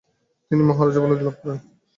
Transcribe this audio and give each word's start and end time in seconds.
তিনি 0.51 0.61
'মহারাজা' 0.63 1.01
উপাধি 1.01 1.23
লাভ 1.23 1.35
করেন। 1.41 1.57